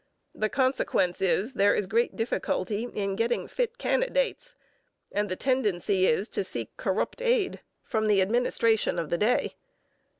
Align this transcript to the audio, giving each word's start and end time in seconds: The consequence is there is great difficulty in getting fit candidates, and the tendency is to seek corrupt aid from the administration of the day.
The 0.33 0.49
consequence 0.49 1.21
is 1.21 1.53
there 1.53 1.75
is 1.75 1.85
great 1.85 2.15
difficulty 2.15 2.85
in 2.85 3.15
getting 3.15 3.47
fit 3.47 3.77
candidates, 3.77 4.55
and 5.11 5.29
the 5.29 5.35
tendency 5.35 6.07
is 6.07 6.27
to 6.29 6.43
seek 6.43 6.75
corrupt 6.75 7.21
aid 7.21 7.59
from 7.83 8.07
the 8.07 8.19
administration 8.19 8.97
of 8.97 9.11
the 9.11 9.19
day. 9.19 9.53